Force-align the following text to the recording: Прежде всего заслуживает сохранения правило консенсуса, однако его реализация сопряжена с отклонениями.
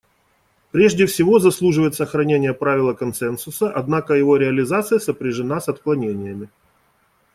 Прежде 0.71 1.05
всего 1.05 1.37
заслуживает 1.37 1.93
сохранения 1.93 2.55
правило 2.55 2.93
консенсуса, 2.95 3.71
однако 3.71 4.15
его 4.15 4.35
реализация 4.35 4.97
сопряжена 4.97 5.61
с 5.61 5.69
отклонениями. 5.69 6.49